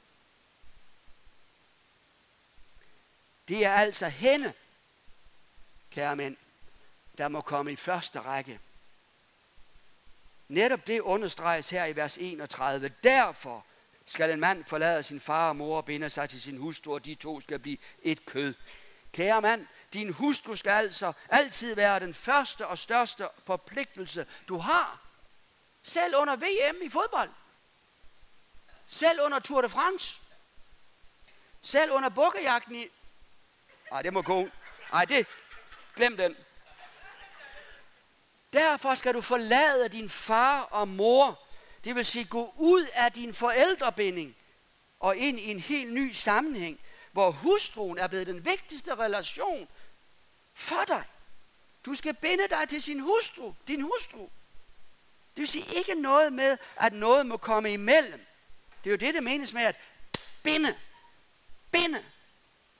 [3.47, 4.53] Det er altså hende,
[5.91, 6.37] kære mænd,
[7.17, 8.59] der må komme i første række.
[10.47, 12.93] Netop det understreges her i vers 31.
[13.03, 13.65] Derfor
[14.09, 17.05] skal en mand forlade sin far og mor og binde sig til sin hustru, og
[17.05, 18.53] de to skal blive et kød.
[19.13, 24.99] Kære mand, din hustru skal altså altid være den første og største forpligtelse, du har.
[25.83, 27.29] Selv under VM i fodbold.
[28.87, 30.19] Selv under Tour de France.
[31.61, 32.87] Selv under bukkejagten i...
[33.91, 34.49] Ej, det må gå.
[34.93, 35.27] Ej, det...
[35.95, 36.35] Glem den.
[38.53, 41.48] Derfor skal du forlade din far og mor.
[41.83, 44.35] Det vil sige, gå ud af din forældrebinding
[44.99, 46.79] og ind i en helt ny sammenhæng,
[47.11, 49.67] hvor hustruen er blevet den vigtigste relation
[50.53, 51.03] for dig.
[51.85, 54.29] Du skal binde dig til sin hustru, din hustru.
[55.35, 58.25] Det vil sige ikke noget med, at noget må komme imellem.
[58.83, 59.75] Det er jo det, det menes med at
[60.43, 60.75] binde.
[61.71, 62.03] Binde.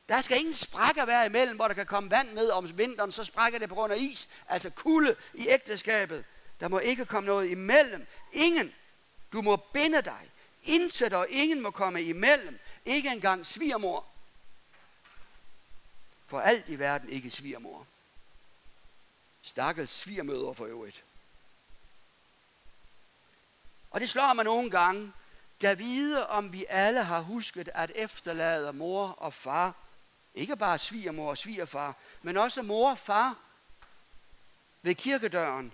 [0.10, 3.24] Der skal ingen sprækker være imellem, hvor der kan komme vand ned om vinteren, så
[3.24, 6.26] sprækker det på grund af is, altså kulde i ægteskabet.
[6.60, 8.08] Der må ikke komme noget imellem.
[8.32, 8.74] Ingen.
[9.32, 10.32] Du må binde dig.
[10.64, 12.60] Intet og ingen må komme imellem.
[12.86, 14.06] Ikke engang svigermor.
[16.28, 17.88] For alt i verden ikke svigermor.
[19.42, 21.04] Stakkels svigermøder for øvrigt.
[23.92, 25.14] Og det slår mig nogle gange,
[25.60, 29.74] Gav vide, om vi alle har husket at efterlade mor og far.
[30.36, 33.38] Ikke bare svigermor og svigerfar, men også mor og far
[34.82, 35.74] ved kirkedøren,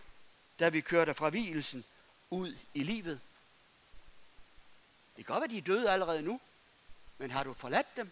[0.60, 1.84] da vi kørte fra hvilelsen
[2.30, 3.20] ud i livet.
[5.18, 6.40] Det kan godt være, de er døde allerede nu,
[7.18, 8.12] men har du forladt dem?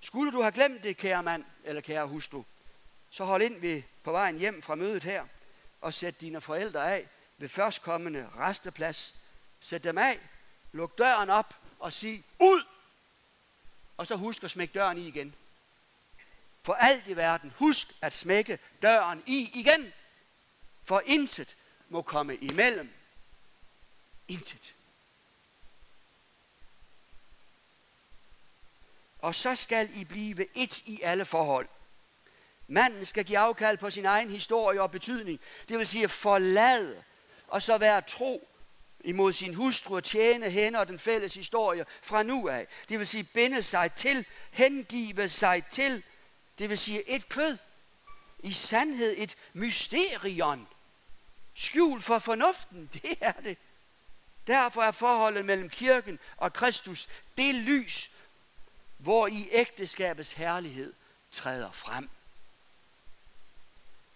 [0.00, 2.42] Skulle du have glemt det, kære mand eller kære hustru,
[3.10, 5.26] så hold ind ved, på vejen hjem fra mødet her,
[5.80, 9.16] og sæt dine forældre af ved førstkommende resteplads.
[9.60, 10.20] Sæt dem af,
[10.72, 12.64] luk døren op og sig ud!
[13.96, 15.34] Og så husk at smække døren i igen.
[16.62, 19.92] For alt i verden, husk at smække døren i igen.
[20.84, 21.56] For intet
[21.88, 22.92] må komme imellem.
[24.28, 24.74] Intet.
[29.24, 31.68] og så skal I blive et i alle forhold.
[32.68, 35.40] Manden skal give afkald på sin egen historie og betydning.
[35.68, 37.02] Det vil sige forlade
[37.48, 38.48] og så være tro
[39.00, 42.66] imod sin hustru og tjene hende og den fælles historie fra nu af.
[42.88, 46.02] Det vil sige binde sig til, hengive sig til.
[46.58, 47.58] Det vil sige et kød.
[48.38, 50.68] I sandhed et mysterion.
[51.54, 53.58] Skjul for fornuften, det er det.
[54.46, 58.10] Derfor er forholdet mellem kirken og Kristus det lys,
[58.98, 60.92] hvor i ægteskabets herlighed
[61.30, 62.10] træder frem.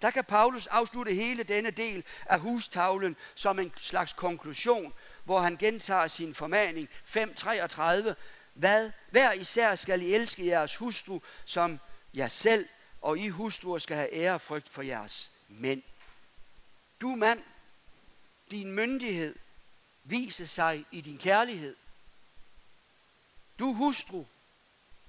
[0.03, 4.93] Der kan Paulus afslutte hele denne del af hustavlen som en slags konklusion,
[5.25, 8.15] hvor han gentager sin formaning 5.33.
[8.55, 8.91] Hvad?
[9.11, 11.79] Hver især skal I elske jeres hustru som
[12.15, 12.69] jer selv,
[13.01, 15.83] og I hustruer skal have ære og frygt for jeres mænd.
[17.01, 17.43] Du mand,
[18.51, 19.35] din myndighed
[20.11, 21.77] vise sig i din kærlighed.
[23.59, 24.25] Du hustru,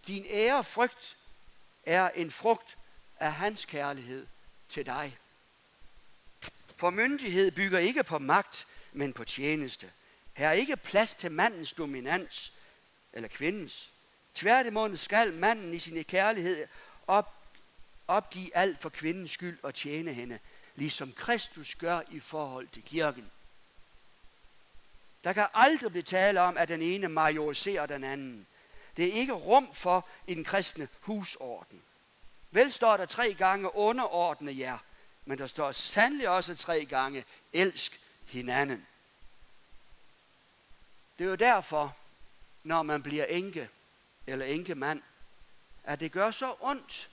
[0.07, 1.17] din ære frygt
[1.85, 2.77] er en frugt
[3.19, 4.27] af hans kærlighed
[4.69, 5.17] til dig.
[6.75, 9.91] For myndighed bygger ikke på magt, men på tjeneste.
[10.33, 12.53] Her er ikke plads til mandens dominans
[13.13, 13.91] eller kvindens.
[14.35, 16.67] Tværtimod skal manden i sin kærlighed
[17.07, 17.33] op,
[18.07, 20.39] opgive alt for kvindens skyld og tjene hende,
[20.75, 23.31] ligesom Kristus gør i forhold til kirken.
[25.23, 28.47] Der kan aldrig blive tale om, at den ene majoriserer den anden.
[28.97, 31.81] Det er ikke rum for i den kristne husorden.
[32.51, 34.77] Vel står der tre gange underordne jer,
[35.25, 38.87] men der står sandelig også tre gange elsk hinanden.
[41.17, 41.95] Det er jo derfor,
[42.63, 43.69] når man bliver enke
[44.27, 45.01] eller enkemand,
[45.83, 47.09] at det gør så ondt,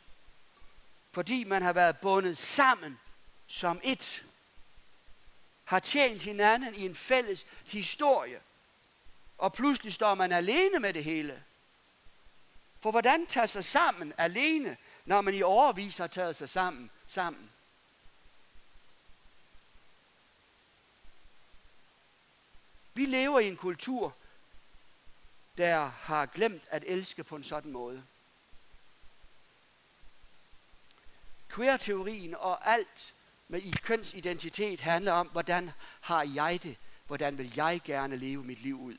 [1.13, 2.99] fordi man har været bundet sammen
[3.47, 4.26] som et,
[5.67, 8.41] har tjent hinanden i en fælles historie,
[9.39, 11.45] og pludselig står man alene med det hele.
[12.81, 17.51] For hvordan tager sig sammen alene, når man i overvis har taget sig sammen sammen?
[22.95, 24.17] Vi lever i en kultur,
[25.59, 28.05] der har glemt at elske på en sådan måde.
[31.51, 33.15] Queer-teorien og alt
[33.49, 35.71] med i kønsidentitet handler om, hvordan
[36.01, 36.77] har jeg det?
[37.07, 38.97] Hvordan vil jeg gerne leve mit liv ud?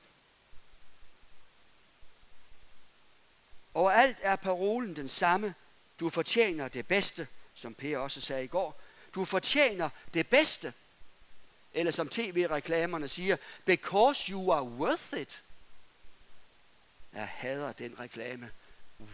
[3.74, 5.56] Overalt er parolen den samme.
[6.00, 8.82] Du fortjener det bedste, som Per også sagde i går.
[9.16, 10.74] Du fortjener det bedste.
[11.74, 15.44] Eller som tv-reklamerne siger, because you are worth it.
[17.14, 18.52] Jeg hader den reklame.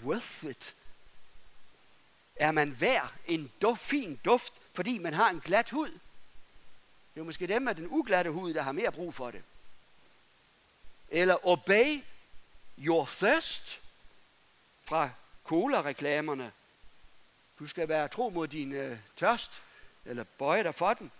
[0.03, 0.75] Worth it.
[2.36, 5.99] Er man værd en duft, fin duft, fordi man har en glat hud?
[7.13, 9.43] Det er måske dem med den uglatte hud, der har mere brug for det.
[11.09, 12.03] Eller obey
[12.79, 13.81] your thirst
[14.81, 15.09] fra
[15.43, 16.51] cola-reklamerne.
[17.59, 19.63] Du skal være tro mod din øh, tørst,
[20.05, 21.11] eller bøje dig for den.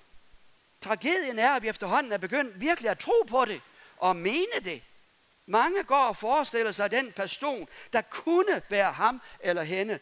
[0.82, 3.62] Tragedien er, at vi efterhånden er begyndt virkelig at tro på det,
[3.98, 4.84] og mene det.
[5.46, 10.00] Mange går og forestiller sig den person, der kunne være ham eller hende,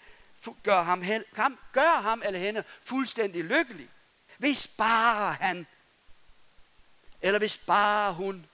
[0.64, 3.90] gør ham, ham, gør ham eller hende fuldstændig lykkelig.
[4.38, 5.68] Hvis bare han,
[7.22, 8.46] eller hvis bare hun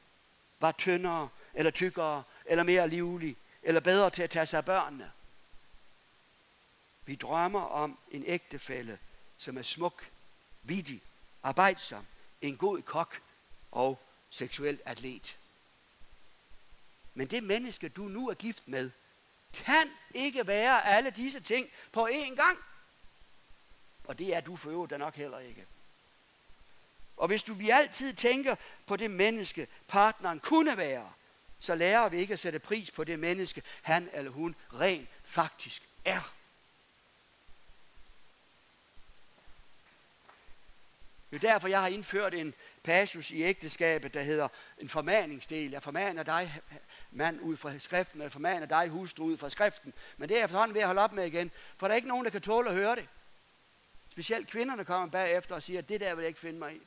[0.60, 5.12] var tyndere, eller tykkere, eller mere livlig, eller bedre til at tage sig af børnene.
[7.06, 9.00] Vi drømmer om en ægtefælle,
[9.38, 10.10] som er smuk,
[10.64, 11.02] vidig,
[11.44, 12.06] arbejdsom,
[12.42, 13.22] en god kok
[13.72, 15.38] og seksuel atlet.
[17.14, 18.92] Men det menneske, du nu er gift med,
[19.54, 22.58] kan ikke være alle disse ting på én gang.
[24.04, 25.66] Og det er du for øvrigt nok heller ikke.
[27.18, 31.12] Og hvis du vi altid tænker på det menneske, partneren kunne være,
[31.60, 35.84] så lærer vi ikke at sætte pris på det menneske, han eller hun rent faktisk
[36.06, 36.34] er.
[41.30, 42.54] Det er derfor, jeg har indført en
[42.88, 45.72] passus i ægteskabet, der hedder en formaningsdel.
[45.72, 46.62] Jeg formaner dig,
[47.12, 49.94] mand, ud fra skriften, eller formaner dig, hustru, ud fra skriften.
[50.18, 52.26] Men det er efterhånden ved at holde op med igen, for der er ikke nogen,
[52.26, 53.08] der kan tåle at høre det.
[54.10, 56.82] Specielt kvinderne kommer bagefter og siger, at det der vil jeg ikke finde mig i.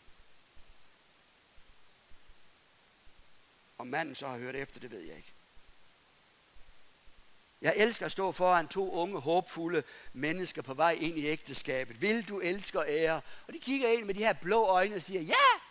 [3.79, 5.33] Om manden så har hørt efter, det ved jeg ikke.
[7.63, 9.83] Jeg elsker at stå foran to unge, håbfulde
[10.13, 12.03] mennesker på vej ind i ægteskabet.
[12.03, 13.21] Vil du elske og ære?
[13.47, 15.70] Og de kigger ind med de her blå øjne og siger, ja!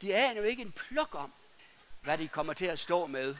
[0.00, 1.32] De aner jo ikke en pluk om,
[2.00, 3.36] hvad de kommer til at stå med.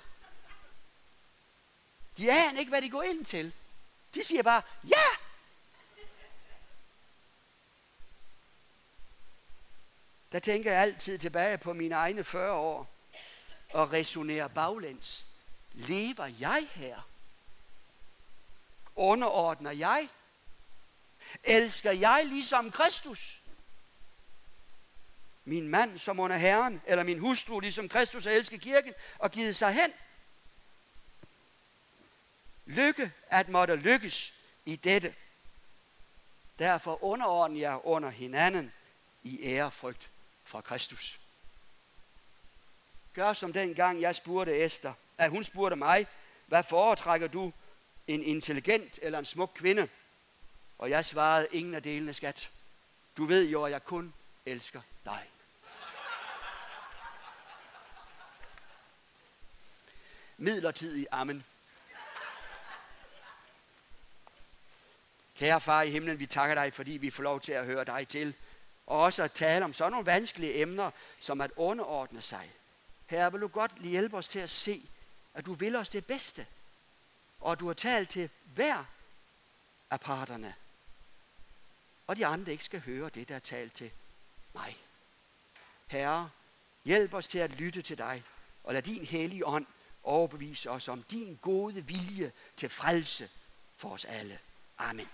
[2.17, 3.53] De aner ikke, hvad de går ind til.
[4.15, 5.03] De siger bare, ja!
[10.33, 12.91] Der tænker jeg altid tilbage på mine egne 40 år
[13.73, 15.27] og resonerer baglæns.
[15.73, 17.03] Lever jeg her?
[18.97, 20.09] underordner jeg?
[21.45, 23.41] Elsker jeg ligesom Kristus?
[25.49, 29.57] Min mand som under Herren, eller min hustru ligesom Kristus har elsket kirken og givet
[29.57, 29.93] sig hen?
[32.67, 34.35] Lykke at måtte lykkes
[34.65, 35.15] i dette.
[36.59, 38.73] Derfor underordner jeg under hinanden
[39.23, 40.11] i ærefrygt
[40.45, 41.21] for Kristus.
[43.15, 46.07] Gør som den gang jeg spurgte Esther, at hun spurgte mig,
[46.47, 47.53] hvad foretrækker du,
[48.07, 49.89] en intelligent eller en smuk kvinde?
[50.79, 52.51] Og jeg svarede, ingen af delene skat.
[53.17, 54.15] Du ved jo, at jeg kun
[54.47, 55.31] elsker dig.
[60.39, 61.45] Midlertidig amen.
[65.37, 68.09] Kære far i himlen, vi takker dig, fordi vi får lov til at høre dig
[68.09, 68.35] til.
[68.87, 72.51] Og også at tale om sådan nogle vanskelige emner, som at underordne sig.
[73.07, 74.89] Herre, vil du godt hjælpe os til at se,
[75.35, 76.47] at du vil os det bedste.
[77.41, 78.85] Og at du har talt til hver
[79.91, 80.55] af parterne.
[82.07, 83.91] Og de andre ikke skal høre det, der er talt til
[84.55, 84.77] mig.
[85.87, 86.31] Herre,
[86.85, 88.23] hjælp os til at lytte til dig,
[88.65, 89.67] og lad din hellige ånd
[90.07, 93.29] overbevise os om din gode vilje til frelse
[93.77, 94.39] for os alle.
[94.79, 95.09] Amen.